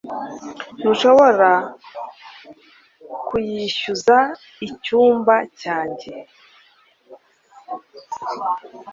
ntushobora 0.79 1.49
kuyishyuza 3.27 4.17
icyumba 4.67 5.35
cyanjye 5.61 6.11